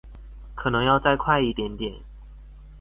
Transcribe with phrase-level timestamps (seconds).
[0.55, 1.93] 可能要再快一點點